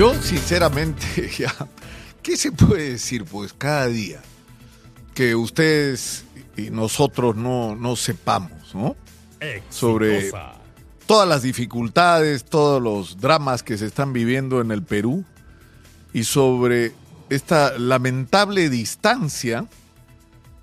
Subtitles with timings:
[0.00, 1.54] Yo, sinceramente, ya,
[2.22, 3.26] ¿qué se puede decir?
[3.26, 4.22] Pues cada día
[5.12, 6.24] que ustedes
[6.56, 8.96] y nosotros no, no sepamos, ¿no?
[9.68, 10.32] Sobre
[11.04, 15.22] todas las dificultades, todos los dramas que se están viviendo en el Perú
[16.14, 16.94] y sobre
[17.28, 19.66] esta lamentable distancia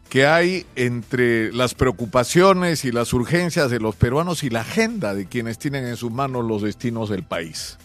[0.09, 5.27] que hay entre las preocupaciones y las urgencias de los peruanos y la agenda de
[5.27, 7.77] quienes tienen en sus manos los destinos del país.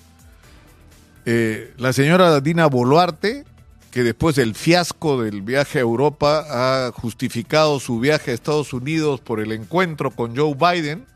[1.25, 3.45] Eh, la señora Dina Boluarte,
[3.93, 9.21] que después del fiasco del viaje a Europa ha justificado su viaje a Estados Unidos
[9.21, 11.07] por el encuentro con Joe Biden,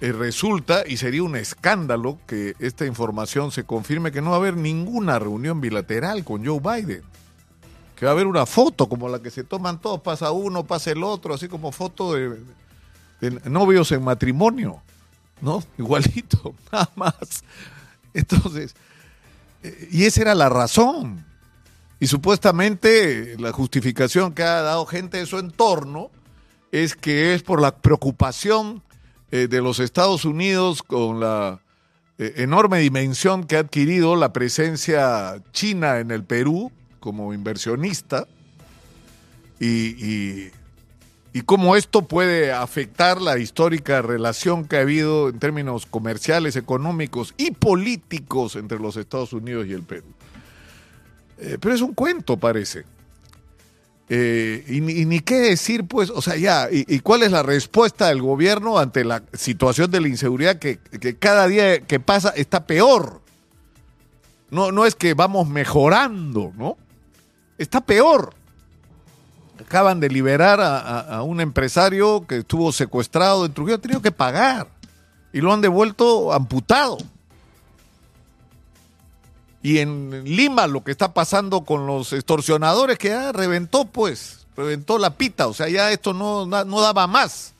[0.00, 4.40] eh, resulta, y sería un escándalo que esta información se confirme, que no va a
[4.40, 7.02] haber ninguna reunión bilateral con Joe Biden.
[7.94, 10.90] Que va a haber una foto como la que se toman todos, pasa uno, pasa
[10.90, 12.40] el otro, así como foto de,
[13.20, 14.82] de novios en matrimonio,
[15.40, 15.62] ¿no?
[15.78, 17.44] Igualito, nada más.
[18.12, 18.74] Entonces,
[19.90, 21.24] y esa era la razón.
[21.98, 26.10] Y supuestamente la justificación que ha dado gente de su entorno
[26.72, 28.82] es que es por la preocupación
[29.30, 31.60] eh, de los Estados Unidos con la
[32.18, 36.70] eh, enorme dimensión que ha adquirido la presencia china en el Perú
[37.00, 38.26] como inversionista
[39.58, 40.50] y, y,
[41.42, 47.50] cómo esto puede afectar la histórica relación que ha habido en términos comerciales, económicos y
[47.50, 50.06] políticos entre los Estados Unidos y el Perú.
[51.38, 52.84] Eh, pero es un cuento, parece.
[54.08, 58.22] Eh, y, ni qué decir, pues, o sea, ya, y, cuál es la respuesta del
[58.22, 60.78] gobierno ante la situación de la inseguridad que,
[61.18, 63.20] cada día que pasa está peor?
[64.50, 66.76] No, no es que vamos mejorando, ¿no?
[67.58, 68.32] Está peor.
[69.66, 74.68] Acaban de liberar a, un empresario que estuvo secuestrado en Trujillo, ha tenido que pagar
[75.32, 76.98] y lo han devuelto amputado.
[79.60, 84.98] Y en Lima lo que está pasando con los extorsionadores, que ya reventó pues, reventó
[84.98, 87.52] la pita, o sea, ya esto no, no daba más.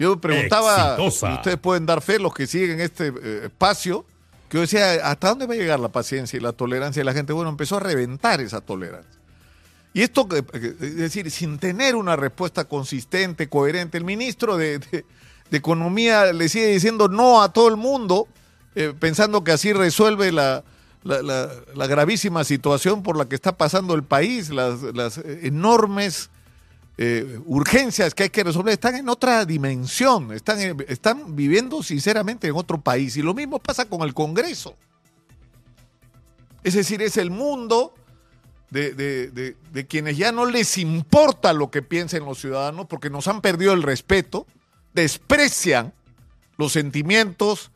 [0.00, 4.06] Yo preguntaba, ustedes pueden dar fe, los que siguen este eh, espacio,
[4.48, 7.12] que yo decía, ¿hasta dónde va a llegar la paciencia y la tolerancia de la
[7.12, 7.34] gente?
[7.34, 9.19] Bueno, empezó a reventar esa tolerancia.
[9.92, 15.04] Y esto, es decir, sin tener una respuesta consistente, coherente, el ministro de,
[15.52, 18.28] Economía le sigue diciendo no a todo el mundo,
[18.76, 20.62] eh, pensando que así resuelve la,
[21.74, 26.30] gravísima situación por la que está pasando el país, las, enormes
[26.98, 32.54] eh, urgencias que hay que resolver, están en otra dimensión, están, están viviendo sinceramente en
[32.54, 33.16] otro país.
[33.16, 34.76] Y lo mismo pasa con el Congreso.
[36.62, 37.92] Es decir, es el mundo
[38.70, 43.40] de, de, quienes ya no les importa lo que piensen los ciudadanos porque nos han
[43.40, 44.46] perdido el respeto,
[44.94, 45.92] desprecian
[46.56, 47.70] los sentimientos,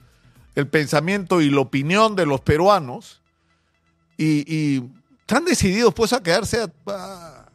[0.55, 3.21] el pensamiento y la opinión de los peruanos
[4.17, 4.83] y,
[5.21, 7.47] están decididos pues a quedarse a,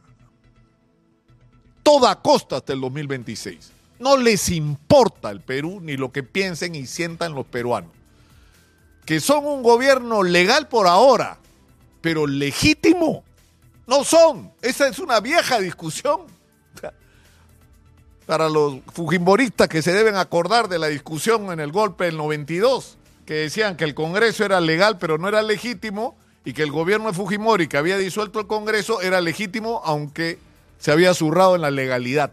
[1.82, 3.72] toda costa hasta el 2026.
[4.00, 7.92] No les importa el Perú ni lo que piensen y sientan los peruanos.
[9.06, 11.38] Que son un gobierno legal por ahora,
[12.00, 13.24] pero legítimo
[13.90, 14.52] no son.
[14.62, 16.20] Esa es una vieja discusión.
[18.24, 22.96] Para los fujimoristas que se deben acordar de la discusión en el golpe del 92,
[23.26, 27.08] que decían que el Congreso era legal pero no era legítimo, y que el gobierno
[27.08, 30.38] de Fujimori, que había disuelto el Congreso, era legítimo, aunque
[30.78, 32.32] se había zurrado en la legalidad.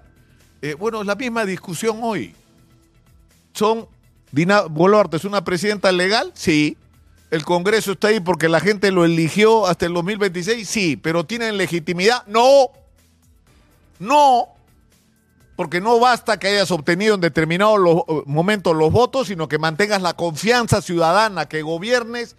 [0.62, 2.36] Eh, bueno, es la misma discusión hoy.
[3.54, 3.88] ¿Son
[4.32, 6.32] Dina Boluarte es una presidenta legal?
[6.36, 6.78] Sí.
[7.30, 10.68] ¿El Congreso está ahí porque la gente lo eligió hasta el 2026?
[10.68, 10.96] Sí.
[10.96, 12.26] ¿Pero tienen legitimidad?
[12.28, 12.70] No.
[14.00, 14.50] No.
[15.58, 17.80] Porque no basta que hayas obtenido en determinados
[18.26, 22.36] momentos los votos, sino que mantengas la confianza ciudadana, que gobiernes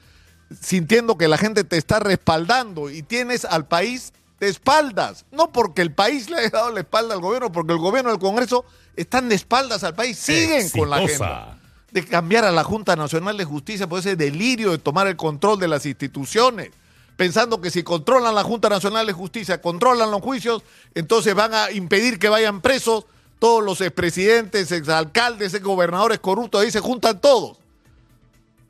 [0.58, 5.26] sintiendo que la gente te está respaldando y tienes al país de espaldas.
[5.32, 8.14] No porque el país le haya dado la espalda al gobierno, porque el gobierno y
[8.14, 8.64] el Congreso
[8.96, 11.57] están de espaldas al país, siguen con la agenda
[11.90, 15.58] de cambiar a la Junta Nacional de Justicia por ese delirio de tomar el control
[15.58, 16.70] de las instituciones,
[17.16, 20.62] pensando que si controlan la Junta Nacional de Justicia, controlan los juicios,
[20.94, 23.06] entonces van a impedir que vayan presos
[23.38, 27.58] todos los expresidentes, exalcaldes, exgobernadores corruptos, ahí se juntan todos.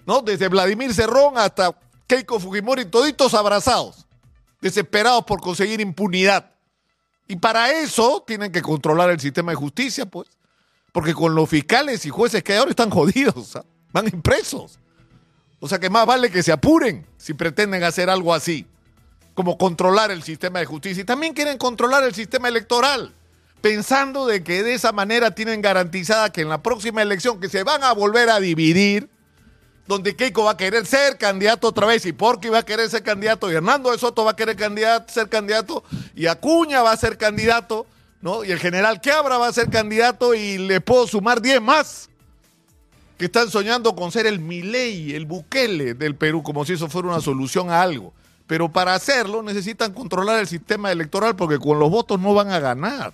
[0.06, 0.22] ¿no?
[0.22, 1.76] Desde Vladimir Cerrón hasta
[2.06, 4.06] Keiko Fujimori, toditos abrazados,
[4.60, 6.50] desesperados por conseguir impunidad.
[7.26, 10.28] Y para eso tienen que controlar el sistema de justicia, pues.
[10.92, 13.58] Porque con los fiscales y jueces que hay ahora están jodidos,
[13.92, 14.78] van impresos.
[15.60, 18.66] O sea que más vale que se apuren si pretenden hacer algo así,
[19.34, 21.02] como controlar el sistema de justicia.
[21.02, 23.14] Y también quieren controlar el sistema electoral,
[23.60, 27.64] pensando de que de esa manera tienen garantizada que en la próxima elección que se
[27.64, 29.08] van a volver a dividir,
[29.88, 33.02] donde Keiko va a querer ser candidato otra vez y Porky va a querer ser
[33.02, 34.54] candidato y Hernando de Soto va a querer
[35.08, 35.82] ser candidato
[36.14, 37.86] y Acuña va a ser candidato,
[38.20, 38.44] ¿no?
[38.44, 42.08] Y el general Quebra va a ser candidato y le puedo sumar 10 más
[43.16, 47.08] que están soñando con ser el Milei, el Bukele del Perú, como si eso fuera
[47.08, 48.12] una solución a algo.
[48.46, 52.60] Pero para hacerlo necesitan controlar el sistema electoral porque con los votos no van a
[52.60, 53.12] ganar.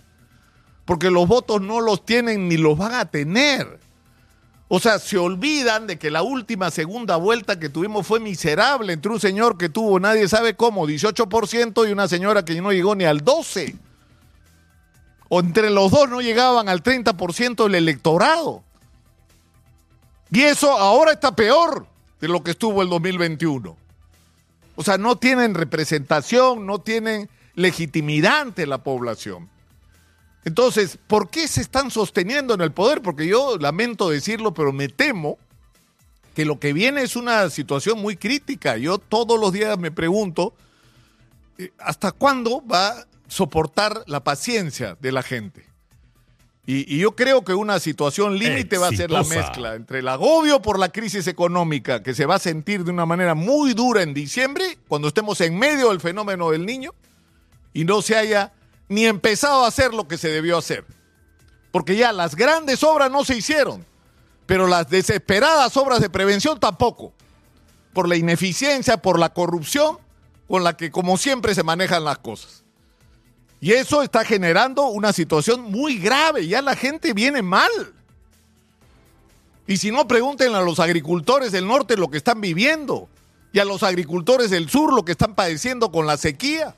[0.84, 3.80] Porque los votos no los tienen ni los van a tener.
[4.68, 9.10] O sea, se olvidan de que la última segunda vuelta que tuvimos fue miserable entre
[9.10, 13.04] un señor que tuvo, nadie sabe cómo, 18% y una señora que no llegó ni
[13.04, 13.78] al 12%.
[15.28, 18.62] O entre los dos no llegaban al 30% del electorado.
[20.30, 21.86] Y eso ahora está peor
[22.20, 23.76] de lo que estuvo el 2021.
[24.76, 29.48] O sea, no tienen representación, no tienen legitimidad ante la población.
[30.44, 33.00] Entonces, ¿por qué se están sosteniendo en el poder?
[33.00, 35.38] Porque yo lamento decirlo, pero me temo
[36.34, 38.76] que lo que viene es una situación muy crítica.
[38.76, 40.54] Yo todos los días me pregunto,
[41.56, 45.66] eh, ¿hasta cuándo va soportar la paciencia de la gente?
[46.66, 50.62] Y, yo creo que una situación límite va a ser la mezcla entre el agobio
[50.62, 54.14] por la crisis económica que se va a sentir de una manera muy dura en
[54.14, 56.92] diciembre, cuando estemos en medio del fenómeno del niño,
[57.74, 58.52] y no se haya
[58.88, 60.86] ni empezado a hacer lo que se debió hacer.
[61.70, 63.84] Porque ya las grandes obras no se hicieron,
[64.46, 67.12] pero las desesperadas obras de prevención tampoco.
[67.92, 69.98] Por la ineficiencia, por la corrupción
[70.48, 72.63] con la que como siempre se manejan las cosas.
[73.60, 76.46] Y eso está generando una situación muy grave.
[76.46, 77.70] Ya la gente viene mal.
[79.66, 83.08] Y si no, pregúntenle a los agricultores del norte lo que están viviendo.
[83.52, 86.74] Y a los agricultores del sur lo que están padeciendo con la sequía.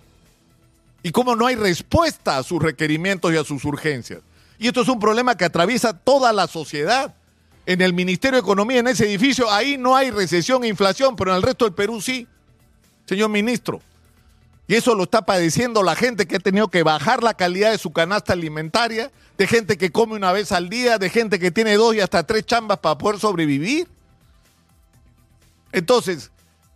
[1.02, 4.20] Y cómo no hay respuesta a sus requerimientos y a sus urgencias.
[4.58, 7.14] Y esto es un problema que atraviesa toda la sociedad.
[7.66, 11.32] En el Ministerio de Economía, en ese edificio, ahí no hay recesión e inflación, pero
[11.32, 12.28] en el resto del Perú sí.
[13.06, 13.80] Señor ministro,
[14.68, 17.78] y eso lo está padeciendo la gente que ha tenido que bajar la calidad de
[17.78, 21.76] su canasta alimentaria, de gente que come una vez al día, de gente que tiene
[21.76, 23.88] dos y hasta tres chambas para poder sobrevivir.
[25.70, 26.32] Entonces,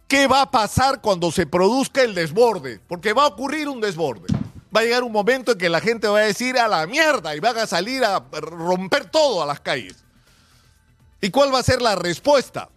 [0.06, 2.80] ¿qué va a pasar cuando se produzca el desborde?
[2.86, 4.32] Porque va a ocurrir un desborde.
[4.74, 7.34] Va a llegar un momento en que la gente va a decir a la mierda
[7.34, 9.96] y van a salir a romper todo a las calles.
[11.20, 12.68] ¿Y cuál va a ser la respuesta?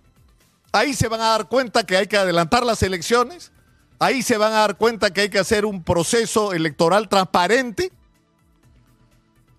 [0.71, 3.51] Ahí se van a dar cuenta que hay que adelantar las elecciones
[4.03, 7.89] Ahí se van a dar cuenta que hay que hacer un proceso electoral transparente.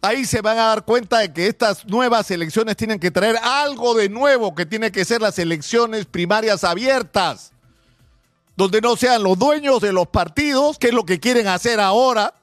[0.03, 3.95] Ahí se van a dar cuenta de que estas nuevas elecciones tienen que traer algo
[3.95, 7.53] de nuevo, que tiene que ser las elecciones primarias abiertas,
[8.55, 12.35] donde no sean los dueños de los partidos, que es lo que quieren hacer ahora.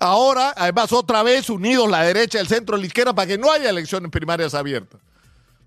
[0.00, 3.68] Ahora, además, otra vez unidos la derecha, el centro la izquierda, para que no haya
[3.68, 4.98] elecciones primarias abiertas.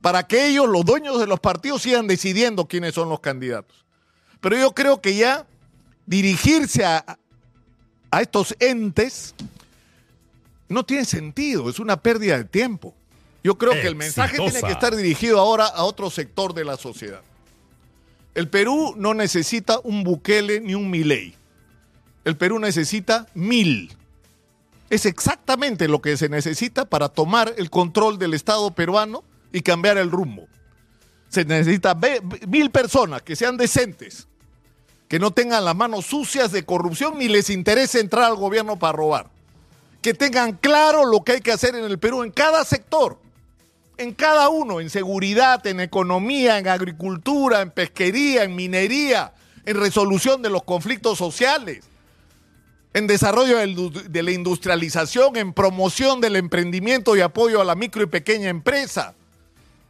[0.02, 3.86] Para que ellos, los dueños de los partidos, sigan decidiendo quiénes son los candidatos.
[4.42, 5.46] Pero yo creo que ya
[6.06, 7.18] dirigirse a,
[8.20, 9.34] estos entes
[10.68, 12.94] no tiene sentido, es una pérdida de tiempo.
[13.44, 16.78] Yo creo que el mensaje tiene que estar dirigido ahora a otro sector de la
[16.78, 17.22] sociedad.
[18.36, 21.36] El Perú no necesita un Bukele ni un Milei.
[22.24, 23.96] El Perú necesita mil.
[24.90, 29.98] Es exactamente lo que se necesita para tomar el control del Estado peruano y cambiar
[29.98, 30.48] el rumbo.
[31.30, 31.98] Se necesita
[32.48, 34.28] mil personas que sean decentes,
[35.12, 38.94] que no tengan las manos sucias de corrupción ni les interese entrar al gobierno para
[38.94, 39.28] robar.
[40.02, 43.20] Que tengan claro lo que hay que hacer en el Perú en cada sector,
[43.98, 49.34] en cada uno, en seguridad, en economía, en agricultura, en pesquería, en minería,
[49.66, 51.84] en resolución de los conflictos sociales,
[52.94, 58.06] en desarrollo de la industrialización, en promoción del emprendimiento y apoyo a la micro y
[58.08, 59.14] pequeña empresa,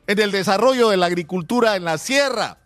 [0.08, 2.58] en el desarrollo de la agricultura en la sierra,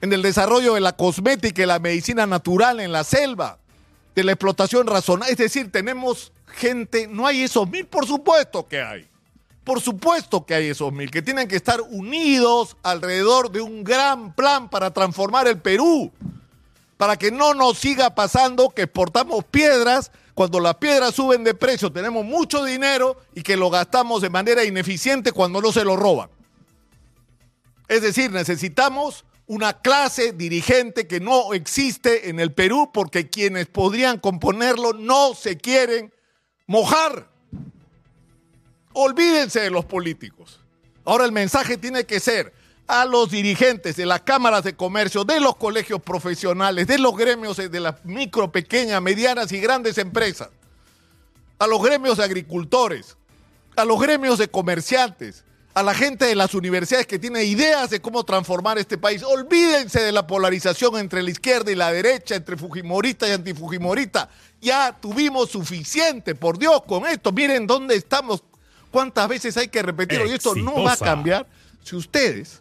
[0.00, 3.58] en el desarrollo de la cosmética y la medicina natural en la selva,
[4.14, 5.32] de la explotación razonable.
[5.32, 9.06] Es decir, tenemos gente, no hay esos mil, por supuesto que hay.
[9.64, 14.34] Por supuesto que hay esos mil, que tienen que estar unidos alrededor de un gran
[14.34, 16.10] plan para transformar el Perú,
[16.96, 21.92] para que no nos siga pasando que exportamos piedras, cuando las piedras suben de precio
[21.92, 26.30] tenemos mucho dinero y que lo gastamos de manera ineficiente cuando no se lo roban.
[27.86, 34.20] Es decir, necesitamos una clase dirigente que no existe en el Perú porque quienes podrían
[34.20, 36.14] componerlo no se quieren
[36.68, 37.28] mojar.
[38.92, 40.60] Olvídense de los políticos.
[41.04, 42.54] Ahora el mensaje tiene que ser
[42.86, 47.56] a los dirigentes de las cámaras de comercio, de los colegios profesionales, de los gremios
[47.56, 50.50] de las micro, pequeñas, medianas y grandes empresas,
[51.58, 53.16] a los gremios de agricultores,
[53.74, 55.42] a los gremios de comerciantes,
[55.72, 59.22] a la gente de las universidades que tiene ideas de cómo transformar este país.
[59.22, 64.28] Olvídense de la polarización entre la izquierda y la derecha, entre Fujimorita y antifujimorita.
[64.60, 67.30] Ya tuvimos suficiente, por Dios, con esto.
[67.30, 68.42] Miren dónde estamos,
[68.90, 70.26] cuántas veces hay que repetirlo.
[70.26, 71.46] Y esto no va a cambiar
[71.84, 72.60] si ustedes,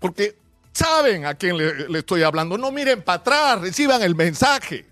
[0.00, 0.36] porque
[0.72, 4.86] saben a quién le, le estoy hablando, no miren para atrás, reciban el mensaje.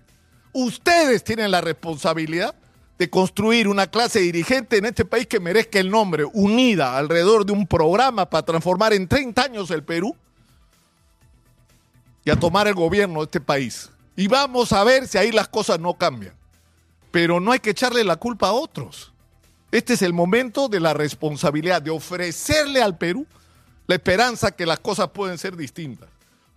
[0.53, 2.55] Ustedes tienen la responsabilidad
[2.97, 7.51] de construir una clase dirigente en este país que merezca el nombre, unida alrededor de
[7.51, 10.15] un programa para transformar en 30 años el Perú
[12.23, 13.89] y a tomar el gobierno de este país.
[14.15, 16.33] Y vamos a ver si ahí las cosas no cambian.
[17.11, 19.11] Pero no hay que echarle la culpa a otros.
[19.71, 23.27] Este es el momento de la responsabilidad, de ofrecerle al Perú
[23.87, 26.09] la esperanza que las cosas pueden ser distintas.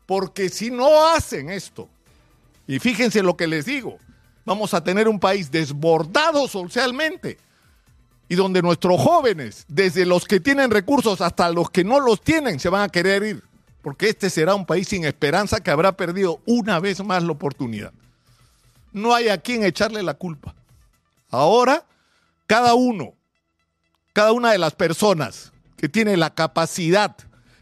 [0.06, 1.88] Porque si no hacen esto,
[2.66, 3.98] y fíjense lo que les digo,
[4.48, 7.38] vamos a tener un país desbordado socialmente
[8.28, 12.58] y donde nuestros jóvenes, desde los que tienen recursos hasta los que no los tienen,
[12.58, 13.44] se van a querer ir,
[13.82, 17.92] porque este será un país sin esperanza que habrá perdido una vez más la oportunidad.
[18.92, 20.54] No hay a quien echarle la culpa.
[21.30, 21.84] Ahora,
[22.46, 23.12] cada uno,
[24.14, 27.16] cada una de las personas que tiene la capacidad,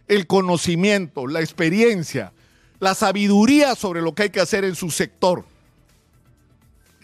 [0.06, 2.32] el conocimiento, la experiencia,
[2.78, 5.44] la sabiduría sobre lo que hay que hacer en su sector,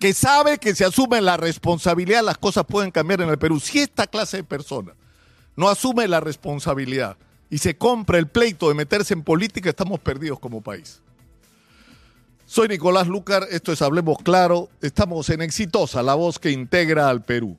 [0.02, 3.60] que sabe que se asume la responsabilidad, las cosas pueden cambiar en el Perú.
[3.60, 4.96] Si esta clase de personas
[5.54, 7.16] no asume la responsabilidad
[7.48, 11.00] y se compra el pleito de meterse en política, estamos perdidos como país.
[12.46, 17.22] Soy Nicolás Lucar, esto es Hablemos Claro, estamos en Exitosa, la voz que integra al
[17.22, 17.56] Perú.